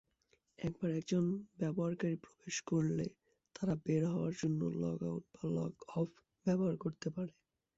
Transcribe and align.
একবার 0.59 0.91
একজন 0.93 1.23
ব্যবহারকারী 1.59 2.15
প্রবেশ 2.25 2.55
করলে 2.69 3.05
তারা 3.55 3.73
বের 3.85 4.03
হওয়ার 4.11 4.33
জন্য 4.41 4.61
লগ 4.81 4.99
আউট 5.05 5.23
বা 5.33 5.45
লগ 5.57 5.71
অফ 5.95 6.09
ব্যবহার 6.45 6.75
করতে 6.77 7.07
পারে। 7.15 7.33